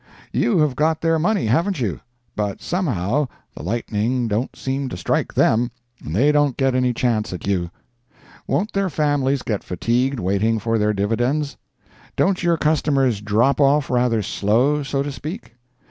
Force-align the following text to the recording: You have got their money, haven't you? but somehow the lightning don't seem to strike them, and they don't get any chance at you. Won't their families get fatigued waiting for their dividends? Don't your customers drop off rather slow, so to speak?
You 0.31 0.57
have 0.57 0.75
got 0.75 0.99
their 1.01 1.19
money, 1.19 1.45
haven't 1.45 1.79
you? 1.79 1.99
but 2.35 2.59
somehow 2.59 3.27
the 3.55 3.61
lightning 3.61 4.27
don't 4.27 4.55
seem 4.55 4.89
to 4.89 4.97
strike 4.97 5.31
them, 5.31 5.69
and 6.03 6.15
they 6.15 6.31
don't 6.31 6.57
get 6.57 6.73
any 6.73 6.91
chance 6.91 7.31
at 7.33 7.45
you. 7.45 7.69
Won't 8.47 8.73
their 8.73 8.89
families 8.89 9.43
get 9.43 9.63
fatigued 9.63 10.19
waiting 10.19 10.57
for 10.57 10.79
their 10.79 10.91
dividends? 10.91 11.55
Don't 12.15 12.41
your 12.41 12.57
customers 12.57 13.21
drop 13.21 13.61
off 13.61 13.91
rather 13.91 14.23
slow, 14.23 14.81
so 14.81 15.03
to 15.03 15.11
speak? 15.11 15.53